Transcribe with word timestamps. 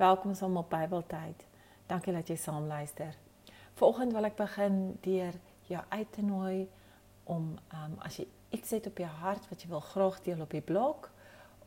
Welkom 0.00 0.32
saam 0.34 0.56
op 0.56 0.70
Bybeltyd. 0.70 1.46
Dankie 1.86 2.12
dat 2.12 2.28
jy 2.28 2.36
saam 2.40 2.66
luister. 2.66 3.16
Vanoggend 3.76 4.12
wil 4.16 4.24
ek 4.24 4.36
begin 4.38 4.96
deur 5.04 5.34
jou 5.68 5.82
uit 5.88 6.12
te 6.16 6.22
nooi 6.24 6.68
om 7.28 7.60
um, 7.76 7.94
as 8.00 8.16
jy 8.16 8.24
iets 8.56 8.70
het 8.72 8.88
op 8.88 8.96
jou 9.04 9.12
hart 9.18 9.44
wat 9.50 9.60
jy 9.60 9.68
wil 9.68 9.84
graag 9.84 10.16
deel 10.24 10.40
op 10.40 10.56
die 10.56 10.64
blog 10.64 11.12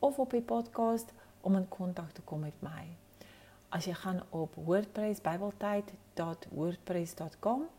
of 0.02 0.18
op 0.18 0.34
die 0.34 0.42
podcast 0.42 1.14
om 1.46 1.54
in 1.60 1.68
kontak 1.70 2.10
te 2.10 2.26
kom 2.26 2.42
met 2.42 2.58
my. 2.58 2.98
As 3.70 3.86
jy 3.86 3.94
gaan 4.02 4.26
op 4.34 4.58
WordPress 4.58 5.22
bybeltyd.wordpress.com 5.22 7.70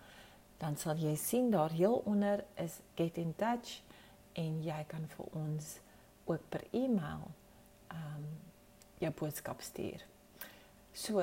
dan 0.63 0.79
sal 0.79 0.95
jy 1.03 1.19
sien 1.19 1.51
daar 1.51 1.75
heel 1.75 1.99
onder 2.07 2.47
is 2.55 2.79
get 2.95 3.19
in 3.19 3.35
touch 3.35 3.83
en 4.39 4.63
jy 4.63 4.87
kan 4.87 5.03
vir 5.19 5.27
ons 5.35 5.83
ook 6.23 6.39
per 6.47 6.63
e-mail 6.71 7.27
ehm 7.91 8.15
um, 8.15 8.39
jou 9.03 9.11
boodskap 9.19 9.59
stuur. 9.59 10.14
So 10.95 11.19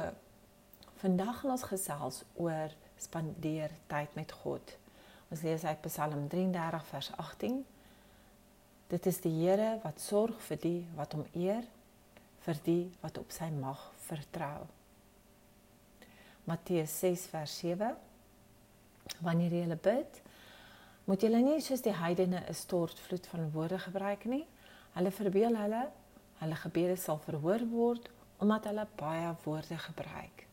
vandag 1.00 1.38
gaan 1.40 1.54
ons 1.54 1.62
gesels 1.64 2.18
oor 2.36 2.74
spandeer 3.00 3.72
tyd 3.88 4.12
met 4.18 4.34
God. 4.42 4.74
Ons 5.32 5.40
lees 5.46 5.64
uit 5.64 5.80
Psalm 5.86 6.26
33 6.28 6.84
vers 6.90 7.08
18. 7.16 7.56
Dit 8.92 9.08
is 9.08 9.22
die 9.24 9.32
Here 9.32 9.78
wat 9.80 10.04
sorg 10.04 10.44
vir 10.44 10.60
die 10.60 10.82
wat 10.98 11.16
hom 11.16 11.24
eer, 11.32 11.64
vir 12.44 12.62
die 12.68 12.84
wat 13.00 13.16
op 13.22 13.32
sy 13.32 13.48
mag 13.56 13.80
vertrou. 14.04 14.68
Matteus 16.44 17.00
6 17.00 17.27
vers 17.32 17.58
7. 17.64 17.96
Wanneer 19.24 19.56
jy 19.56 19.82
bid, 19.88 20.22
moet 21.08 21.24
jy 21.24 21.32
nie 21.41 21.60
soos 21.64 21.80
die 21.80 21.96
heidene 21.96 22.44
'n 22.44 22.54
stortvloed 22.54 23.27
van 23.27 23.50
woorde 23.56 23.78
gebruik 23.78 24.28
nie. 24.28 24.44
Hulle 24.92 25.10
verbeel 25.10 25.56
hulle 25.56 25.86
hulle 26.42 26.56
gebede 26.58 26.96
sal 26.96 27.18
verhoor 27.22 27.62
word 27.70 28.10
omdat 28.42 28.64
hulle 28.64 28.87
baie 28.98 29.34
woorde 29.45 29.78
gebruik. 29.78 30.46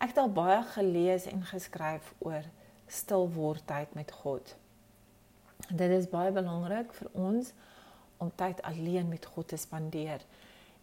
Ek 0.00 0.14
het 0.14 0.20
al 0.22 0.32
baie 0.32 0.62
gelees 0.72 1.26
en 1.28 1.42
geskryf 1.44 2.14
oor 2.24 2.46
stil 2.88 3.28
word 3.34 3.66
tyd 3.68 3.92
met 3.94 4.12
God. 4.22 4.54
Dit 5.68 5.92
is 5.92 6.08
baie 6.08 6.32
belangrik 6.32 6.94
vir 6.96 7.10
ons 7.12 7.52
om 8.16 8.32
tyd 8.40 8.62
alleen 8.64 9.08
met 9.08 9.26
God 9.34 9.50
te 9.52 9.58
spandeer. 9.60 10.24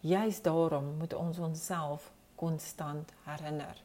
Juist 0.06 0.44
daarom 0.46 0.94
moet 1.02 1.14
ons 1.18 1.42
onsself 1.42 2.12
konstant 2.38 3.12
herinner. 3.26 3.82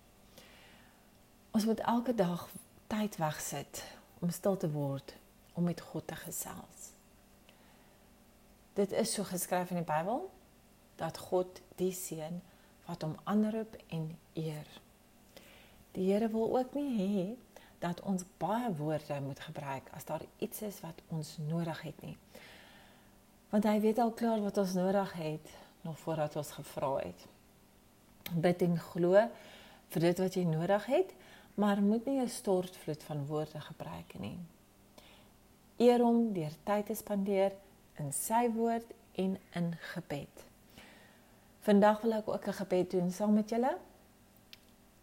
Ons 1.56 1.64
moet 1.64 1.80
elke 1.80 2.14
dag 2.14 2.44
tyd 2.92 3.16
wegsit 3.16 3.80
om 4.20 4.30
stil 4.30 4.60
te 4.60 4.68
word 4.70 5.16
om 5.56 5.64
met 5.64 5.80
God 5.80 6.06
te 6.06 6.20
gesels. 6.20 6.92
Dit 8.76 8.92
is 8.92 9.16
so 9.16 9.24
geskryf 9.24 9.72
in 9.72 9.80
die 9.80 9.88
Bybel 9.88 10.28
dat 11.02 11.18
God 11.18 11.60
die 11.80 11.92
seun 11.96 12.40
wat 12.86 13.02
hom 13.02 13.16
aanroep 13.24 13.76
en 13.94 14.10
eer. 14.38 14.68
Die 15.92 16.08
Here 16.12 16.28
wil 16.32 16.56
ook 16.58 16.74
nie 16.78 16.92
hê 16.98 17.24
dat 17.82 18.00
ons 18.06 18.24
baie 18.38 18.70
woorde 18.78 19.18
moet 19.20 19.40
gebruik 19.42 19.90
as 19.96 20.06
daar 20.06 20.22
iets 20.38 20.62
is 20.62 20.80
wat 20.84 21.02
ons 21.10 21.36
nodig 21.48 21.82
het 21.82 22.02
nie. 22.06 22.16
Want 23.50 23.66
hy 23.68 23.80
weet 23.82 23.98
al 24.00 24.14
klaar 24.16 24.40
wat 24.40 24.58
ons 24.62 24.76
nodig 24.78 25.12
het 25.18 25.50
nog 25.82 25.98
voordat 25.98 26.36
ons 26.38 26.52
gevra 26.56 26.92
het. 27.02 27.26
Bid 28.32 28.62
en 28.62 28.78
glo 28.78 29.26
vir 29.92 30.06
dit 30.06 30.22
wat 30.22 30.38
jy 30.38 30.44
nodig 30.46 30.86
het, 30.86 31.10
maar 31.54 31.82
moet 31.82 32.06
nie 32.06 32.20
'n 32.20 32.28
stortvloed 32.28 33.02
van 33.02 33.26
woorde 33.26 33.60
gebruik 33.60 34.14
nie. 34.18 34.38
Eer 35.76 36.00
hom 36.00 36.32
deur 36.32 36.54
tyd 36.64 36.86
te 36.86 36.94
spandeer 36.94 37.52
in 37.98 38.12
sy 38.12 38.48
woord 38.54 38.86
en 39.12 39.38
in 39.52 39.74
gebed. 39.92 40.51
Vandag 41.62 42.00
wil 42.00 42.12
ek 42.12 42.28
ook 42.28 42.46
'n 42.46 42.52
gebed 42.52 42.90
doen 42.90 43.10
saam 43.10 43.34
met 43.34 43.48
julle. 43.48 43.78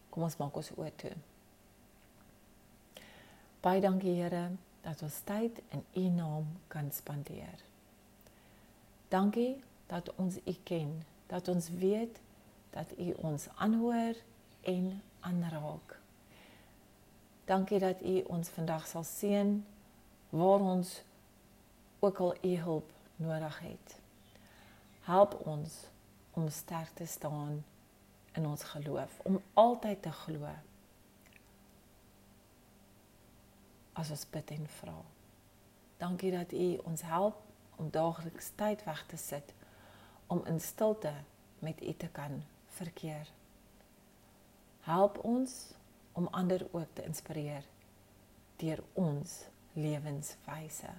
Kom 0.09 0.23
ons 0.23 0.37
maak 0.37 0.55
ons 0.55 0.71
oë 0.71 0.91
toe. 0.95 1.15
Baie 3.59 3.81
dankie 3.81 4.15
Here 4.15 4.51
dat 4.81 5.01
ons 5.01 5.19
tyd 5.23 5.61
in 5.69 5.83
U 5.93 6.01
naam 6.01 6.47
kan 6.67 6.91
spandeer. 6.91 7.63
Dankie 9.07 9.63
dat 9.87 10.15
ons 10.15 10.35
U 10.45 10.55
ken, 10.63 11.05
dat 11.27 11.47
ons 11.47 11.69
weet 11.69 12.19
dat 12.69 12.91
U 12.97 13.13
ons 13.17 13.47
aanhoor 13.55 14.15
en 14.61 15.01
aanraak. 15.19 15.99
Dankie 17.45 17.79
dat 17.79 18.01
U 18.01 18.21
ons 18.21 18.49
vandag 18.49 18.87
sal 18.87 19.03
seën 19.03 19.65
waar 20.29 20.59
ons 20.59 21.01
ook 21.99 22.19
al 22.19 22.35
U 22.41 22.55
hulp 22.57 22.91
nodig 23.15 23.59
het. 23.59 23.95
Help 25.01 25.47
ons 25.47 25.87
om 26.33 26.49
sterk 26.49 26.89
te 26.93 27.05
staan 27.05 27.63
in 28.31 28.45
ons 28.45 28.63
geloof, 28.63 29.19
om 29.23 29.41
altyd 29.53 30.01
te 30.01 30.11
glo. 30.11 30.49
As 33.93 34.09
ons 34.09 34.25
bid 34.29 34.51
en 34.55 34.67
vra. 34.79 34.97
Dankie 35.99 36.31
dat 36.31 36.53
U 36.53 36.67
ons 36.87 37.01
help 37.01 37.41
om 37.75 37.89
daagliks 37.91 38.51
tyd 38.55 38.83
weg 38.83 39.05
te 39.05 39.17
sit 39.17 39.53
om 40.27 40.45
in 40.45 40.61
stilte 40.61 41.13
met 41.59 41.81
U 41.81 41.93
te 41.93 42.07
kan 42.07 42.43
verkeer. 42.67 43.27
Help 44.87 45.19
ons 45.23 45.73
om 46.11 46.27
ander 46.31 46.67
ook 46.71 46.93
te 46.93 47.03
inspireer 47.03 47.65
deur 48.59 48.83
ons 48.93 49.45
lewenswyse. 49.73 50.93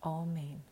Amen. 0.00 0.69